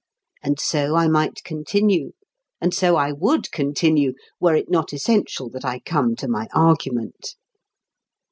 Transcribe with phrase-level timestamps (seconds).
[0.41, 2.13] And so I might continue,
[2.59, 7.35] and so I would continue, were it not essential that I come to my argument.